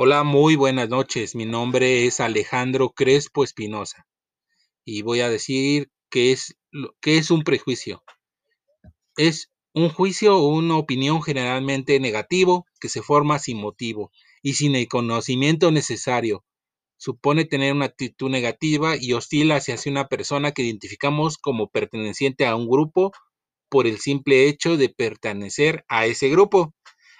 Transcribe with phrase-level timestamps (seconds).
[0.00, 1.34] Hola, muy buenas noches.
[1.34, 4.06] Mi nombre es Alejandro Crespo Espinosa
[4.84, 6.56] y voy a decir qué es,
[7.00, 8.04] qué es un prejuicio.
[9.16, 14.76] Es un juicio o una opinión generalmente negativo que se forma sin motivo y sin
[14.76, 16.44] el conocimiento necesario.
[16.96, 22.54] Supone tener una actitud negativa y hostil hacia una persona que identificamos como perteneciente a
[22.54, 23.10] un grupo
[23.68, 26.72] por el simple hecho de pertenecer a ese grupo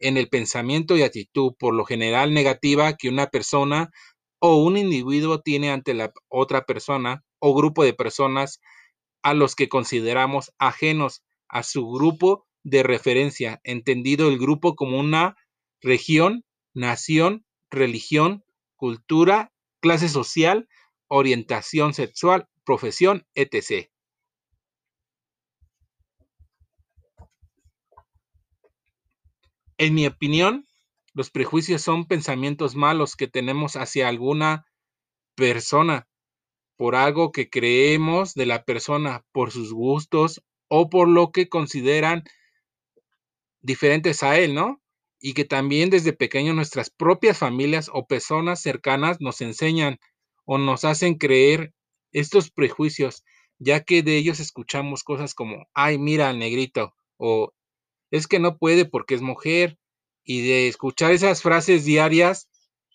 [0.00, 3.90] en el pensamiento y actitud por lo general negativa que una persona
[4.40, 8.60] o un individuo tiene ante la otra persona o grupo de personas
[9.22, 15.36] a los que consideramos ajenos a su grupo de referencia, entendido el grupo como una
[15.80, 16.44] región,
[16.74, 18.44] nación, religión,
[18.76, 20.68] cultura, clase social,
[21.08, 23.90] orientación sexual, profesión, etc.
[29.80, 30.66] En mi opinión,
[31.14, 34.66] los prejuicios son pensamientos malos que tenemos hacia alguna
[35.34, 36.06] persona
[36.76, 42.24] por algo que creemos de la persona, por sus gustos o por lo que consideran
[43.62, 44.82] diferentes a él, ¿no?
[45.18, 49.98] Y que también desde pequeño nuestras propias familias o personas cercanas nos enseñan
[50.44, 51.72] o nos hacen creer
[52.12, 53.24] estos prejuicios,
[53.58, 57.54] ya que de ellos escuchamos cosas como, ay, mira al negrito, o
[58.10, 59.78] es que no puede porque es mujer,
[60.24, 62.48] y de escuchar esas frases diarias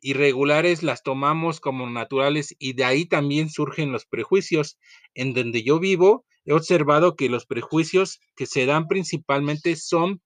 [0.00, 4.78] irregulares las tomamos como naturales y de ahí también surgen los prejuicios.
[5.14, 10.20] En donde yo vivo, he observado que los prejuicios que se dan principalmente son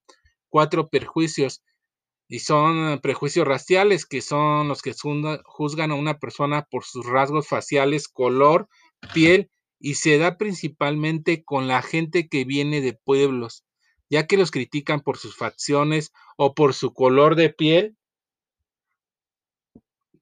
[0.49, 1.63] cuatro prejuicios
[2.29, 4.95] y son prejuicios raciales, que son los que
[5.45, 8.69] juzgan a una persona por sus rasgos faciales, color,
[9.13, 13.65] piel, y se da principalmente con la gente que viene de pueblos
[14.11, 17.97] ya que los critican por sus facciones o por su color de piel.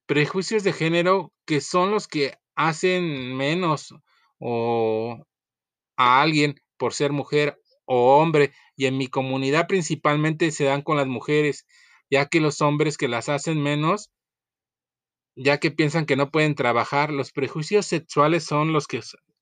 [0.06, 3.94] Prejuicios de género que son los que hacen menos
[4.38, 5.24] o
[5.96, 10.98] a alguien por ser mujer o hombre y en mi comunidad principalmente se dan con
[10.98, 11.66] las mujeres,
[12.10, 14.10] ya que los hombres que las hacen menos,
[15.34, 19.00] ya que piensan que no pueden trabajar, los prejuicios sexuales son los que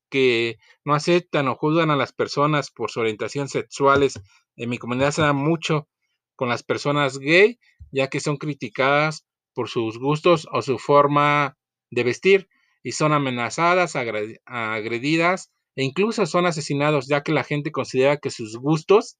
[0.09, 4.19] que no aceptan o juzgan a las personas por su orientación sexuales.
[4.55, 5.87] En mi comunidad se da mucho
[6.35, 7.59] con las personas gay,
[7.91, 11.57] ya que son criticadas por sus gustos o su forma
[11.89, 12.49] de vestir
[12.83, 18.57] y son amenazadas, agredidas e incluso son asesinados, ya que la gente considera que sus
[18.57, 19.17] gustos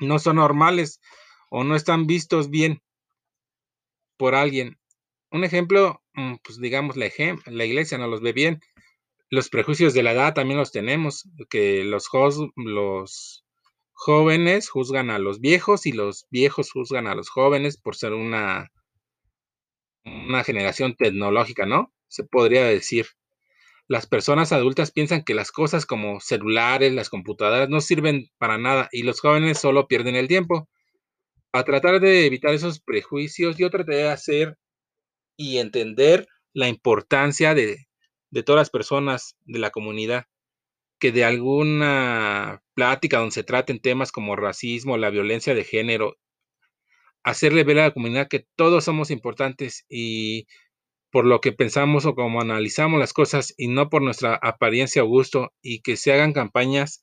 [0.00, 1.00] no son normales
[1.50, 2.82] o no están vistos bien
[4.16, 4.78] por alguien.
[5.30, 7.10] Un ejemplo, mm, pues digamos, la,
[7.46, 8.60] la iglesia no los ve bien,
[9.30, 12.08] los prejuicios de la edad también los tenemos, que los,
[13.92, 18.70] jóvenes juzgan a los viejos y los viejos juzgan a los jóvenes por ser una,
[20.04, 21.92] una generación tecnológica, ¿no?
[22.08, 23.06] Se podría decir.
[23.88, 28.88] Las personas adultas piensan que las cosas como celulares, las computadoras no sirven para nada
[28.90, 30.68] y los jóvenes solo pierden el tiempo.
[31.52, 34.58] A tratar de evitar esos prejuicios, yo traté de hacer
[35.36, 37.85] y entender la importancia de
[38.30, 40.26] de todas las personas de la comunidad,
[40.98, 46.16] que de alguna plática donde se traten temas como racismo, la violencia de género,
[47.22, 50.46] hacerle ver a la comunidad que todos somos importantes y
[51.10, 55.06] por lo que pensamos o como analizamos las cosas y no por nuestra apariencia o
[55.06, 57.02] gusto y que se hagan campañas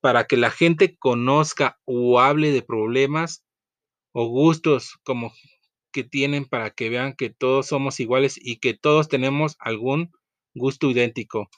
[0.00, 3.44] para que la gente conozca o hable de problemas
[4.12, 5.32] o gustos como
[5.92, 10.12] que tienen para que vean que todos somos iguales y que todos tenemos algún
[10.56, 11.48] gusto idéntico.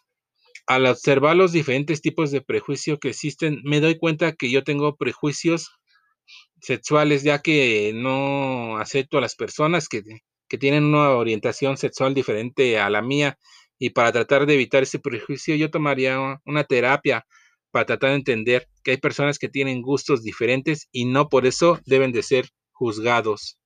[0.66, 4.96] Al observar los diferentes tipos de prejuicio que existen, me doy cuenta que yo tengo
[4.96, 5.70] prejuicios
[6.60, 10.02] sexuales, ya que no acepto a las personas que,
[10.48, 13.38] que tienen una orientación sexual diferente a la mía.
[13.78, 17.24] Y para tratar de evitar ese prejuicio, yo tomaría una terapia
[17.70, 21.80] para tratar de entender que hay personas que tienen gustos diferentes y no por eso
[21.86, 23.58] deben de ser juzgados.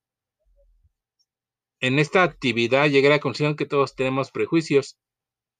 [1.79, 4.97] En esta actividad llegué a la conclusión que todos tenemos prejuicios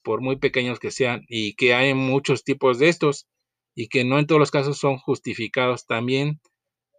[0.03, 3.27] por muy pequeños que sean, y que hay muchos tipos de estos,
[3.75, 6.39] y que no en todos los casos son justificados también,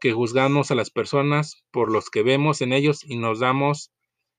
[0.01, 3.91] que juzgamos a las personas por los que vemos en ellos y nos damos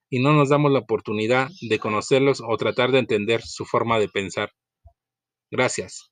[0.10, 4.08] y no nos damos la oportunidad de conocerlos o tratar de entender su forma de
[4.08, 4.52] pensar.
[5.50, 6.12] Gracias.